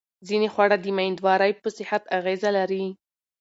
[0.27, 2.85] ځینې خواړه د مېندوارۍ په صحت اغېزه لري.